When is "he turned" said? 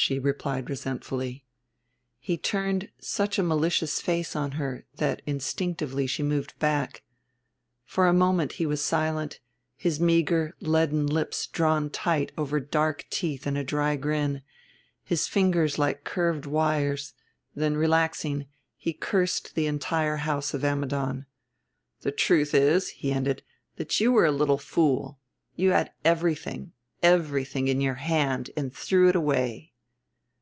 2.20-2.88